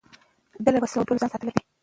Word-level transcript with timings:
ده 0.63 0.69
له 0.73 0.79
وسلهوالو 0.81 1.07
ډلو 1.09 1.21
ځان 1.21 1.29
ساتلی 1.33 1.51
دی. 1.55 1.61